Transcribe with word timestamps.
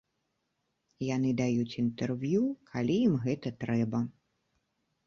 Яны 1.15 1.29
даюць 1.41 1.75
інтэрв'ю, 1.83 2.43
калі 2.73 2.95
ім 3.07 3.15
гэта 3.29 3.57
трэба. 3.67 3.99